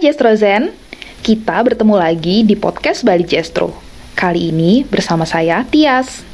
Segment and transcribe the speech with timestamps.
[0.00, 0.72] Jestrozen,
[1.20, 3.76] kita bertemu lagi di podcast Bali Jestro.
[4.16, 6.24] Kali ini bersama saya Tias.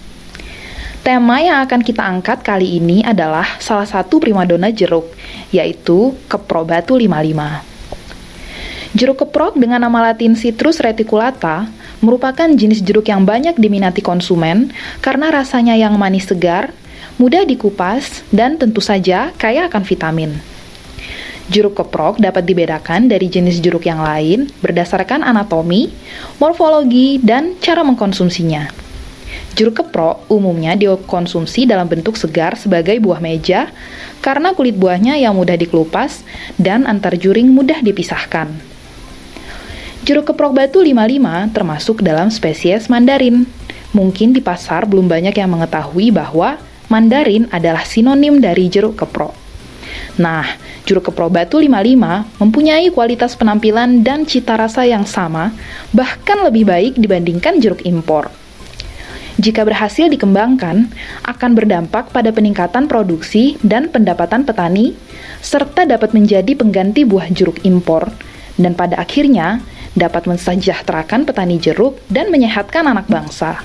[1.02, 5.10] Tema yang akan kita angkat kali ini adalah salah satu primadona jeruk,
[5.50, 8.94] yaitu Kepro Batu 55.
[8.94, 11.66] Jeruk keprok dengan nama latin Citrus reticulata
[11.98, 14.70] merupakan jenis jeruk yang banyak diminati konsumen
[15.02, 16.70] karena rasanya yang manis segar,
[17.18, 20.55] mudah dikupas, dan tentu saja kaya akan vitamin.
[21.46, 25.94] Jeruk keprok dapat dibedakan dari jenis jeruk yang lain berdasarkan anatomi,
[26.42, 28.66] morfologi, dan cara mengkonsumsinya.
[29.54, 33.70] Jeruk keprok umumnya dikonsumsi dalam bentuk segar sebagai buah meja
[34.18, 36.26] karena kulit buahnya yang mudah dikelupas
[36.58, 38.50] dan antar juring mudah dipisahkan.
[40.02, 43.46] Jeruk keprok batu 55 termasuk dalam spesies mandarin.
[43.94, 46.58] Mungkin di pasar belum banyak yang mengetahui bahwa
[46.90, 49.45] mandarin adalah sinonim dari jeruk keprok.
[50.16, 50.48] Nah,
[50.88, 55.52] jeruk kepro batu 55 mempunyai kualitas penampilan dan cita rasa yang sama,
[55.92, 58.32] bahkan lebih baik dibandingkan jeruk impor.
[59.36, 60.88] Jika berhasil dikembangkan,
[61.28, 64.96] akan berdampak pada peningkatan produksi dan pendapatan petani,
[65.44, 68.08] serta dapat menjadi pengganti buah jeruk impor,
[68.56, 69.60] dan pada akhirnya
[69.92, 73.60] dapat mensejahterakan petani jeruk dan menyehatkan anak bangsa.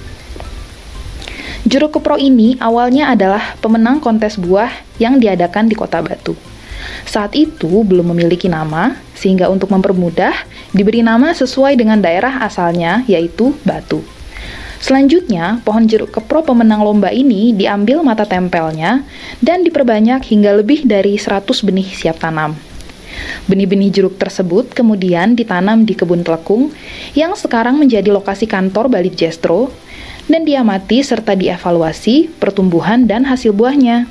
[1.61, 6.33] Jeruk kepro ini awalnya adalah pemenang kontes buah yang diadakan di Kota Batu.
[7.05, 10.33] Saat itu belum memiliki nama, sehingga untuk mempermudah
[10.73, 14.01] diberi nama sesuai dengan daerah asalnya, yaitu Batu.
[14.81, 19.05] Selanjutnya, pohon jeruk kepro pemenang lomba ini diambil mata tempelnya
[19.37, 22.57] dan diperbanyak hingga lebih dari 100 benih siap tanam.
[23.45, 26.73] Benih-benih jeruk tersebut kemudian ditanam di kebun telekung
[27.13, 29.69] yang sekarang menjadi lokasi kantor Bali Jestro
[30.29, 34.09] dan diamati serta dievaluasi pertumbuhan dan hasil buahnya.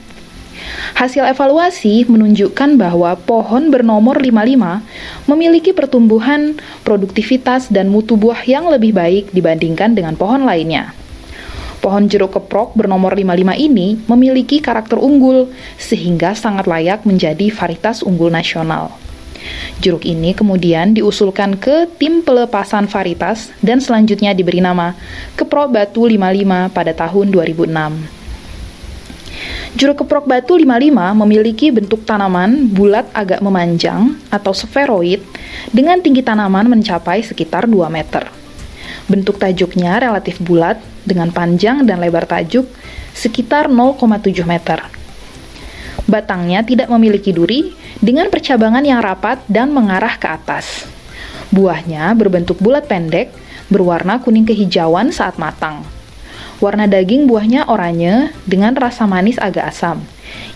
[0.97, 4.85] Hasil evaluasi menunjukkan bahwa pohon bernomor 55
[5.25, 10.93] memiliki pertumbuhan, produktivitas, dan mutu buah yang lebih baik dibandingkan dengan pohon lainnya.
[11.81, 15.49] Pohon jeruk keprok bernomor 55 ini memiliki karakter unggul,
[15.81, 18.93] sehingga sangat layak menjadi varietas unggul nasional.
[19.81, 24.93] Jeruk ini kemudian diusulkan ke tim pelepasan varietas dan selanjutnya diberi nama
[25.37, 28.21] Kepro Batu 55 pada tahun 2006.
[29.71, 35.23] Jeruk keprok batu 55 memiliki bentuk tanaman bulat agak memanjang atau spheroid
[35.71, 38.27] dengan tinggi tanaman mencapai sekitar 2 meter.
[39.07, 42.67] Bentuk tajuknya relatif bulat dengan panjang dan lebar tajuk
[43.15, 45.00] sekitar 0,7 meter.
[46.11, 50.89] Batangnya tidak memiliki duri dengan percabangan yang rapat dan mengarah ke atas.
[51.51, 53.35] Buahnya berbentuk bulat pendek,
[53.71, 55.83] berwarna kuning kehijauan saat matang.
[56.61, 60.05] Warna daging buahnya oranye dengan rasa manis agak asam,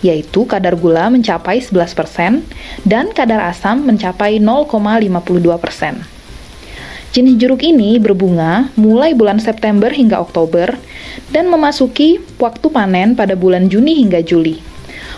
[0.05, 2.45] yaitu kadar gula mencapai 11%
[2.85, 6.05] dan kadar asam mencapai 0,52%.
[7.15, 10.75] Jenis jeruk ini berbunga mulai bulan September hingga Oktober
[11.31, 14.74] dan memasuki waktu panen pada bulan Juni hingga Juli.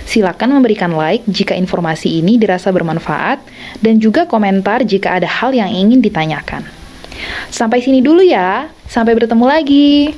[0.04, 3.40] Silakan memberikan like jika informasi ini dirasa bermanfaat
[3.80, 6.68] dan juga komentar jika ada hal yang ingin ditanyakan.
[7.48, 10.12] Sampai sini dulu ya, sampai bertemu lagi.